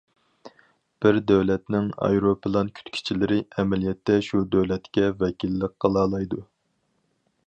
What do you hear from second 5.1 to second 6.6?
ۋەكىللىك قىلالايدۇ.